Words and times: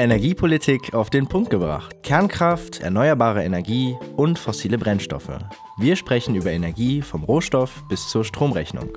Energiepolitik 0.00 0.94
auf 0.94 1.10
den 1.10 1.26
Punkt 1.26 1.50
gebracht. 1.50 2.04
Kernkraft, 2.04 2.78
erneuerbare 2.78 3.42
Energie 3.42 3.96
und 4.16 4.38
fossile 4.38 4.78
Brennstoffe. 4.78 5.40
Wir 5.76 5.96
sprechen 5.96 6.36
über 6.36 6.52
Energie 6.52 7.02
vom 7.02 7.24
Rohstoff 7.24 7.82
bis 7.88 8.08
zur 8.08 8.24
Stromrechnung. 8.24 8.96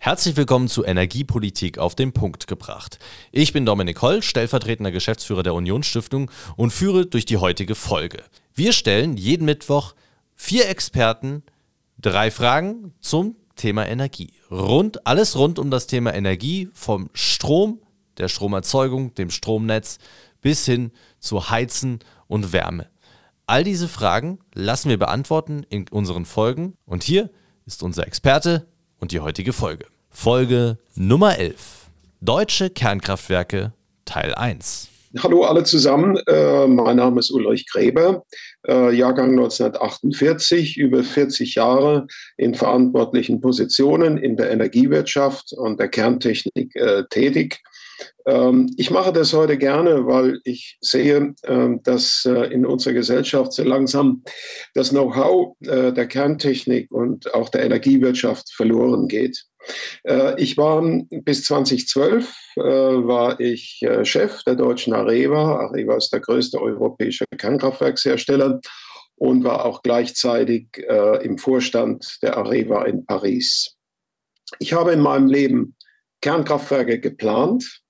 Herzlich 0.00 0.36
willkommen 0.36 0.68
zu 0.68 0.84
Energiepolitik 0.84 1.78
auf 1.78 1.96
den 1.96 2.12
Punkt 2.12 2.46
gebracht. 2.46 3.00
Ich 3.32 3.52
bin 3.52 3.66
Dominik 3.66 4.00
Holl, 4.00 4.22
stellvertretender 4.22 4.92
Geschäftsführer 4.92 5.42
der 5.42 5.54
Unionsstiftung 5.54 6.30
und 6.54 6.72
führe 6.72 7.06
durch 7.06 7.24
die 7.24 7.38
heutige 7.38 7.74
Folge. 7.74 8.22
Wir 8.54 8.72
stellen 8.72 9.16
jeden 9.16 9.44
Mittwoch 9.44 9.94
vier 10.36 10.68
Experten 10.68 11.42
drei 11.98 12.30
Fragen 12.30 12.94
zum 13.00 13.34
Thema 13.62 13.86
Energie. 13.86 14.32
Rund, 14.50 15.06
alles 15.06 15.36
rund 15.36 15.60
um 15.60 15.70
das 15.70 15.86
Thema 15.86 16.12
Energie, 16.12 16.68
vom 16.74 17.10
Strom, 17.14 17.78
der 18.18 18.26
Stromerzeugung, 18.26 19.14
dem 19.14 19.30
Stromnetz 19.30 19.98
bis 20.40 20.66
hin 20.66 20.90
zu 21.20 21.48
Heizen 21.48 22.00
und 22.26 22.52
Wärme. 22.52 22.88
All 23.46 23.62
diese 23.62 23.86
Fragen 23.86 24.40
lassen 24.52 24.88
wir 24.88 24.98
beantworten 24.98 25.64
in 25.68 25.86
unseren 25.90 26.24
Folgen 26.24 26.74
und 26.86 27.04
hier 27.04 27.30
ist 27.64 27.84
unser 27.84 28.04
Experte 28.04 28.66
und 28.98 29.12
die 29.12 29.20
heutige 29.20 29.52
Folge. 29.52 29.86
Folge 30.10 30.78
Nummer 30.96 31.38
11. 31.38 31.86
Deutsche 32.20 32.68
Kernkraftwerke 32.68 33.72
Teil 34.04 34.34
1. 34.34 34.91
Hallo 35.18 35.42
alle 35.42 35.62
zusammen, 35.64 36.16
äh, 36.26 36.66
mein 36.66 36.96
Name 36.96 37.20
ist 37.20 37.30
Ulrich 37.30 37.66
Gräber, 37.70 38.22
äh, 38.66 38.94
Jahrgang 38.94 39.32
1948, 39.32 40.78
über 40.78 41.04
40 41.04 41.54
Jahre 41.56 42.06
in 42.38 42.54
verantwortlichen 42.54 43.42
Positionen 43.42 44.16
in 44.16 44.36
der 44.36 44.50
Energiewirtschaft 44.50 45.52
und 45.52 45.78
der 45.78 45.88
Kerntechnik 45.88 46.74
äh, 46.76 47.04
tätig. 47.10 47.60
Ähm, 48.26 48.72
ich 48.78 48.90
mache 48.90 49.12
das 49.12 49.34
heute 49.34 49.58
gerne, 49.58 50.06
weil 50.06 50.40
ich 50.44 50.78
sehe, 50.80 51.34
ähm, 51.44 51.80
dass 51.82 52.24
äh, 52.24 52.52
in 52.52 52.64
unserer 52.64 52.94
Gesellschaft 52.94 53.52
so 53.52 53.64
langsam 53.64 54.22
das 54.74 54.90
Know-how 54.90 55.56
äh, 55.60 55.92
der 55.92 56.06
Kerntechnik 56.06 56.90
und 56.90 57.34
auch 57.34 57.50
der 57.50 57.64
Energiewirtschaft 57.64 58.50
verloren 58.54 59.08
geht. 59.08 59.44
Äh, 60.04 60.40
ich 60.40 60.56
war 60.56 60.82
bis 61.10 61.44
2012 61.44 62.34
war 62.56 63.40
ich 63.40 63.80
Chef 64.02 64.42
der 64.44 64.56
deutschen 64.56 64.92
Areva. 64.92 65.60
Areva 65.60 65.96
ist 65.96 66.10
der 66.12 66.20
größte 66.20 66.60
europäische 66.60 67.24
Kernkraftwerkshersteller 67.38 68.60
und 69.16 69.42
war 69.42 69.64
auch 69.64 69.82
gleichzeitig 69.82 70.66
im 71.22 71.38
Vorstand 71.38 72.18
der 72.20 72.36
Areva 72.36 72.84
in 72.84 73.06
Paris. 73.06 73.74
Ich 74.58 74.74
habe 74.74 74.92
in 74.92 75.00
meinem 75.00 75.28
Leben 75.28 75.74
Kernkraftwerke 76.20 77.00
geplant, 77.00 77.81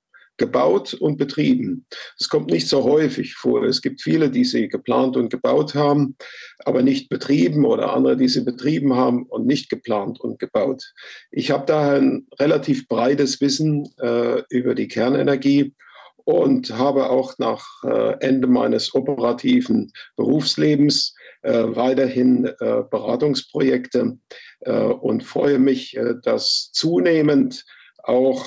gebaut 0.42 0.92
und 0.94 1.18
betrieben. 1.18 1.86
Es 2.18 2.28
kommt 2.28 2.50
nicht 2.50 2.66
so 2.66 2.82
häufig 2.82 3.34
vor. 3.34 3.62
Es 3.62 3.80
gibt 3.80 4.02
viele, 4.02 4.28
die 4.28 4.44
sie 4.44 4.66
geplant 4.66 5.16
und 5.16 5.30
gebaut 5.30 5.76
haben, 5.76 6.16
aber 6.64 6.82
nicht 6.82 7.08
betrieben 7.08 7.64
oder 7.64 7.94
andere, 7.94 8.16
die 8.16 8.26
sie 8.26 8.40
betrieben 8.40 8.96
haben 8.96 9.22
und 9.26 9.46
nicht 9.46 9.70
geplant 9.70 10.20
und 10.20 10.40
gebaut. 10.40 10.82
Ich 11.30 11.52
habe 11.52 11.64
daher 11.64 12.00
ein 12.00 12.26
relativ 12.40 12.88
breites 12.88 13.40
Wissen 13.40 13.88
äh, 14.00 14.42
über 14.48 14.74
die 14.74 14.88
Kernenergie 14.88 15.74
und 16.24 16.76
habe 16.76 17.08
auch 17.08 17.38
nach 17.38 17.64
äh, 17.84 18.16
Ende 18.18 18.48
meines 18.48 18.96
operativen 18.96 19.92
Berufslebens 20.16 21.14
äh, 21.42 21.52
weiterhin 21.52 22.46
äh, 22.46 22.82
Beratungsprojekte 22.90 24.18
äh, 24.62 24.72
und 24.72 25.22
freue 25.22 25.60
mich, 25.60 25.96
äh, 25.96 26.14
dass 26.20 26.70
zunehmend 26.72 27.64
auch 28.02 28.44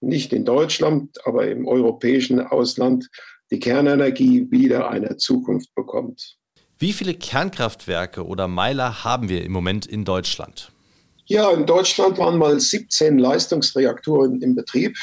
nicht 0.00 0.32
in 0.32 0.44
Deutschland, 0.44 1.16
aber 1.24 1.48
im 1.48 1.66
europäischen 1.66 2.40
Ausland 2.40 3.08
die 3.50 3.58
Kernenergie 3.58 4.50
wieder 4.50 4.90
eine 4.90 5.16
Zukunft 5.16 5.74
bekommt. 5.74 6.36
Wie 6.78 6.92
viele 6.92 7.14
Kernkraftwerke 7.14 8.26
oder 8.26 8.48
Meiler 8.48 9.04
haben 9.04 9.28
wir 9.28 9.44
im 9.44 9.52
Moment 9.52 9.86
in 9.86 10.04
Deutschland? 10.04 10.72
Ja, 11.26 11.50
in 11.50 11.66
Deutschland 11.66 12.18
waren 12.18 12.38
mal 12.38 12.60
17 12.60 13.18
Leistungsreaktoren 13.18 14.42
im 14.42 14.54
Betrieb. 14.54 14.96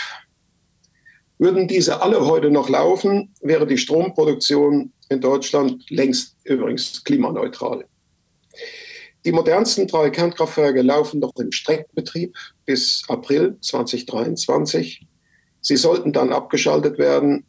Würden 1.40 1.68
diese 1.68 2.02
alle 2.02 2.26
heute 2.26 2.52
noch 2.52 2.70
laufen, 2.70 3.34
wäre 3.42 3.66
die 3.66 3.78
Stromproduktion 3.78 4.94
in 5.10 5.20
Deutschland 5.20 5.90
längst 5.90 6.38
übrigens 6.44 7.04
klimaneutral. 7.04 7.86
Die 9.26 9.32
modernsten 9.32 9.88
drei 9.88 10.10
Kernkraftwerke 10.10 10.82
laufen 10.82 11.22
noch 11.22 11.36
im 11.38 11.52
Streckbetrieb 11.52 12.36
bis 12.66 13.04
April 13.08 13.58
2023. 13.62 15.08
Sie 15.62 15.78
sollten 15.78 16.12
dann 16.12 16.34
abgeschaltet 16.34 16.98
werden. 16.98 17.46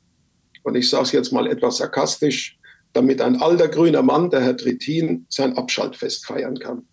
Und 0.62 0.76
ich 0.76 0.88
sage 0.88 1.02
es 1.02 1.12
jetzt 1.12 1.32
mal 1.32 1.48
etwas 1.48 1.78
sarkastisch, 1.78 2.58
damit 2.92 3.20
ein 3.20 3.42
alter 3.42 3.68
grüner 3.68 4.02
Mann, 4.02 4.30
der 4.30 4.42
Herr 4.42 4.56
Trittin, 4.56 5.26
sein 5.28 5.58
Abschaltfest 5.58 6.24
feiern 6.24 6.58
kann. 6.58 6.86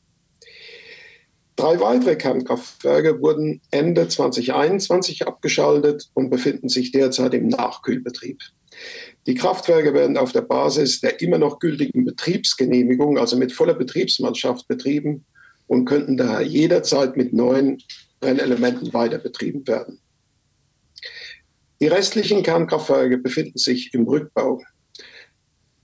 Drei 1.55 1.79
weitere 1.79 2.15
Kernkraftwerke 2.15 3.21
wurden 3.21 3.61
Ende 3.69 4.07
2021 4.07 5.27
abgeschaltet 5.27 6.09
und 6.15 6.31
befinden 6.31 6.69
sich 6.69 6.91
derzeit 6.91 7.35
im 7.35 7.49
Nachkühlbetrieb. 7.49 8.41
Die 9.27 9.35
Kraftwerke 9.35 9.93
werden 9.93 10.17
auf 10.17 10.31
der 10.31 10.41
Basis 10.41 10.99
der 10.99 11.21
immer 11.21 11.37
noch 11.37 11.59
gültigen 11.59 12.05
Betriebsgenehmigung, 12.05 13.17
also 13.17 13.37
mit 13.37 13.51
voller 13.51 13.75
Betriebsmannschaft, 13.75 14.67
betrieben 14.67 15.25
und 15.67 15.85
könnten 15.85 16.17
daher 16.17 16.41
jederzeit 16.41 17.15
mit 17.17 17.33
neuen 17.33 17.81
Brennelementen 18.19 18.93
weiter 18.93 19.19
betrieben 19.19 19.67
werden. 19.67 19.99
Die 21.79 21.87
restlichen 21.87 22.43
Kernkraftwerke 22.43 23.17
befinden 23.17 23.57
sich 23.57 23.93
im 23.93 24.07
Rückbau. 24.07 24.61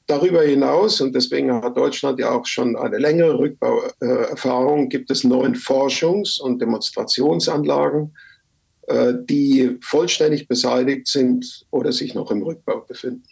Darüber 0.07 0.43
hinaus, 0.43 1.01
und 1.01 1.13
deswegen 1.13 1.53
hat 1.53 1.75
Deutschland 1.75 2.19
ja 2.19 2.31
auch 2.31 2.45
schon 2.45 2.75
eine 2.75 2.97
längere 2.97 3.37
Rückbauerfahrung, 3.37 4.89
gibt 4.89 5.11
es 5.11 5.23
neun 5.23 5.55
Forschungs- 5.55 6.39
und 6.39 6.61
Demonstrationsanlagen, 6.61 8.15
die 8.89 9.77
vollständig 9.81 10.47
beseitigt 10.47 11.07
sind 11.07 11.65
oder 11.71 11.91
sich 11.91 12.13
noch 12.13 12.31
im 12.31 12.41
Rückbau 12.41 12.79
befinden. 12.87 13.23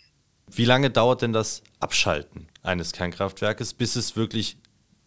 Wie 0.51 0.65
lange 0.65 0.89
dauert 0.89 1.21
denn 1.21 1.33
das 1.33 1.63
Abschalten 1.79 2.47
eines 2.61 2.91
Kernkraftwerkes, 2.91 3.73
bis 3.73 3.95
es 3.95 4.15
wirklich 4.15 4.57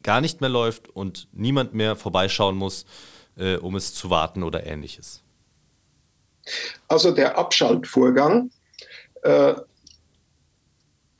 gar 0.03 0.21
nicht 0.21 0.41
mehr 0.41 0.51
läuft 0.51 0.89
und 0.89 1.29
niemand 1.33 1.75
mehr 1.75 1.97
vorbeischauen 1.97 2.57
muss, 2.57 2.87
äh, 3.37 3.57
um 3.57 3.77
es 3.77 3.95
zu 3.95 4.11
warten 4.11 4.43
oder 4.43 4.67
ähnliches? 4.67 5.23
Also 6.89 7.11
der 7.11 7.37
Abschaltvorgang 7.39 8.51
äh, 9.23 9.55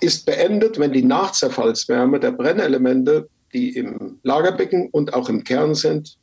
ist 0.01 0.27
beendet, 0.27 0.79
wenn 0.79 0.93
die 0.93 1.05
Nachzerfallswärme 1.05 2.21
der 2.21 2.33
Brennelemente, 2.33 3.29
die 3.53 3.77
im 3.77 4.19
Lagerbecken 4.23 4.89
und 4.91 5.15
auch 5.15 5.29
im 5.29 5.45
Kern 5.45 5.75
sind, 5.75 6.19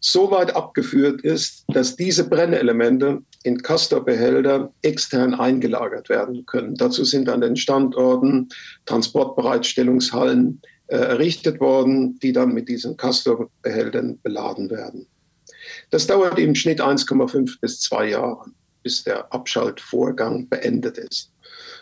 so 0.00 0.30
weit 0.30 0.56
abgeführt 0.56 1.20
ist, 1.20 1.64
dass 1.68 1.94
diese 1.94 2.28
Brennelemente 2.28 3.22
in 3.42 3.62
Castor-Behälter 3.62 4.72
extern 4.82 5.34
eingelagert 5.34 6.08
werden 6.08 6.44
können. 6.46 6.74
Dazu 6.74 7.04
sind 7.04 7.28
an 7.28 7.42
den 7.42 7.56
Standorten 7.56 8.48
Transportbereitstellungshallen 8.86 10.60
äh, 10.86 10.96
errichtet 10.96 11.60
worden, 11.60 12.18
die 12.18 12.32
dann 12.32 12.52
mit 12.52 12.68
diesen 12.68 12.96
Castor-Behältern 12.96 14.18
beladen 14.22 14.70
werden. 14.70 15.06
Das 15.90 16.06
dauert 16.06 16.38
im 16.38 16.54
Schnitt 16.54 16.80
1,5 16.80 17.60
bis 17.60 17.80
2 17.80 18.10
Jahre, 18.10 18.46
bis 18.82 19.04
der 19.04 19.32
Abschaltvorgang 19.32 20.48
beendet 20.48 20.98
ist. 20.98 21.30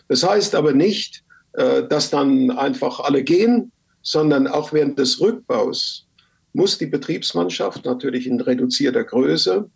Das 0.09 0.29
heißt 0.29 0.55
aber 0.55 0.73
nicht, 0.73 1.23
äh, 1.53 1.85
dass 1.85 2.11
dann 2.11 2.51
einfach 2.51 3.01
alle 3.01 3.23
gehen, 3.23 3.71
sondern 4.03 4.47
auch 4.47 4.73
während 4.73 4.99
des 4.99 5.21
Rückbaus 5.21 6.08
muss 6.53 6.79
die 6.79 6.87
Betriebsmannschaft 6.87 7.85
natürlich 7.85 8.27
in 8.27 8.41
reduzierter 8.41 9.05
Größe 9.05 9.69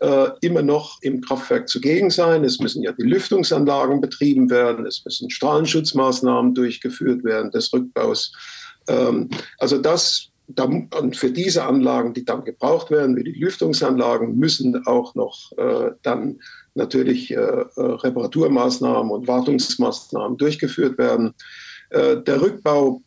äh, 0.00 0.28
immer 0.40 0.62
noch 0.62 0.98
im 1.02 1.20
Kraftwerk 1.20 1.68
zugegen 1.68 2.10
sein. 2.10 2.44
Es 2.44 2.58
müssen 2.58 2.82
ja 2.82 2.92
die 2.92 3.02
Lüftungsanlagen 3.02 4.00
betrieben 4.00 4.50
werden, 4.50 4.86
es 4.86 5.04
müssen 5.04 5.30
Strahlenschutzmaßnahmen 5.30 6.54
durchgeführt 6.54 7.24
werden 7.24 7.50
des 7.50 7.72
Rückbaus. 7.72 8.32
Ähm, 8.88 9.28
also 9.58 9.78
das 9.78 10.28
und 10.58 11.16
für 11.16 11.30
diese 11.30 11.64
Anlagen, 11.64 12.14
die 12.14 12.24
dann 12.24 12.44
gebraucht 12.44 12.90
werden, 12.90 13.16
wie 13.16 13.24
die 13.24 13.38
Lüftungsanlagen, 13.38 14.36
müssen 14.36 14.86
auch 14.86 15.14
noch 15.14 15.52
äh, 15.56 15.92
dann 16.02 16.40
natürlich 16.74 17.30
äh, 17.30 17.36
äh 17.36 17.66
Reparaturmaßnahmen 17.76 19.10
und 19.10 19.28
Wartungsmaßnahmen 19.28 20.36
durchgeführt 20.36 20.98
werden. 20.98 21.34
Äh, 21.90 22.18
der 22.18 22.42
Rückbau 22.42 23.02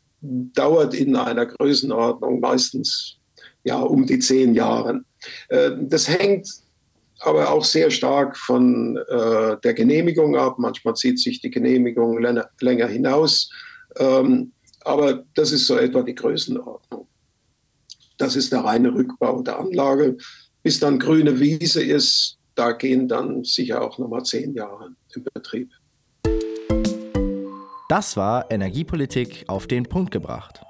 dauert 0.53 0.93
in 0.93 1.15
einer 1.15 1.45
Größenordnung 1.45 2.39
meistens 2.39 3.17
ja, 3.63 3.79
um 3.79 4.05
die 4.05 4.19
zehn 4.19 4.53
Jahre. 4.53 5.01
Äh, 5.49 5.71
das 5.81 6.07
hängt 6.07 6.47
aber 7.21 7.49
auch 7.49 7.63
sehr 7.63 7.89
stark 7.89 8.37
von 8.37 8.97
äh, 9.09 9.57
der 9.63 9.73
Genehmigung 9.73 10.35
ab. 10.35 10.59
Manchmal 10.59 10.95
zieht 10.95 11.19
sich 11.19 11.41
die 11.41 11.49
Genehmigung 11.49 12.19
länger, 12.19 12.87
hinaus. 12.87 13.49
Ähm, 13.97 14.51
aber 14.81 15.25
das 15.33 15.51
ist 15.51 15.65
so 15.65 15.77
etwa 15.77 16.03
die 16.03 16.15
Größenordnung. 16.15 17.07
Das 18.17 18.35
ist 18.35 18.51
der 18.51 18.59
reine 18.61 18.93
Rückbau 18.93 19.41
der 19.41 19.59
Anlage. 19.59 20.17
Bis 20.61 20.79
dann 20.79 20.99
grüne 20.99 21.39
Wiese 21.39 21.83
ist, 21.83 22.37
da 22.53 22.71
gehen 22.71 23.07
dann 23.07 23.43
sicher 23.43 23.81
auch 23.81 23.97
nochmal 23.97 24.23
zehn 24.23 24.53
Jahre 24.53 24.95
im 25.15 25.23
Betrieb. 25.33 25.71
Das 27.87 28.17
war 28.17 28.49
Energiepolitik 28.49 29.45
auf 29.47 29.67
den 29.67 29.83
Punkt 29.83 30.09
gebracht. 30.09 30.64